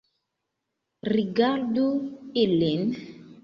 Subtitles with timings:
[1.13, 1.87] Rigardu
[2.43, 2.81] ilin